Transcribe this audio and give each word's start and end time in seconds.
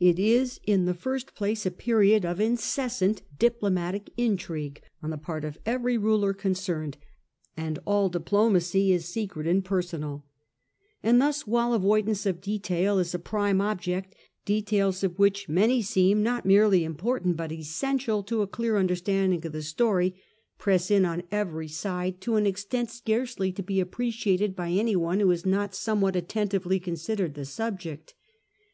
It 0.00 0.18
is 0.18 0.60
in 0.66 0.86
the 0.86 0.94
first 0.94 1.34
place 1.34 1.66
a 1.66 1.70
period 1.70 2.24
of 2.24 2.40
incessant 2.40 3.20
diplomatic 3.38 4.08
intrigue, 4.16 4.80
on 5.02 5.10
the 5.10 5.18
part 5.18 5.44
of 5.44 5.58
every 5.66 5.98
ruler 5.98 6.32
concerned; 6.32 6.96
and 7.54 7.78
all 7.84 8.08
diplomacy 8.08 8.92
is 8.94 9.04
secret 9.04 9.46
and 9.46 9.62
personal 9.62 10.24
And 11.02 11.20
thus, 11.20 11.46
while 11.46 11.74
avoidance 11.74 12.24
of 12.24 12.40
detail 12.40 12.98
is 12.98 13.14
a 13.14 13.18
prime 13.18 13.60
object, 13.60 14.14
details 14.46 15.04
of 15.04 15.18
which 15.18 15.50
many 15.50 15.82
seem, 15.82 16.22
not 16.22 16.46
merely 16.46 16.82
important, 16.82 17.36
but 17.36 17.52
essential 17.52 18.22
to 18.22 18.40
a 18.40 18.46
clear 18.46 18.78
understanding 18.78 19.44
of 19.44 19.52
the 19.52 19.60
story, 19.62 20.14
press 20.56 20.90
in 20.90 21.04
on 21.04 21.24
every 21.30 21.68
side 21.68 22.22
to 22.22 22.36
an 22.36 22.46
extent 22.46 22.90
scarcely 22.90 23.52
to 23.52 23.62
be 23.62 23.80
appreciated 23.80 24.56
by 24.56 24.70
anyone 24.70 25.20
who 25.20 25.28
has 25.28 25.44
not 25.44 25.74
somewhat 25.74 26.16
attentively 26.16 26.80
considered 26.80 27.34
the 27.34 27.44
subject. 27.44 28.14